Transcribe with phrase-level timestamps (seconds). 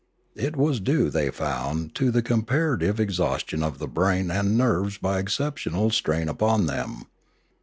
[0.35, 5.19] It was due, they found, to the comparative exhaustion of the brain and nerves by
[5.19, 7.03] exceptional strain upon them.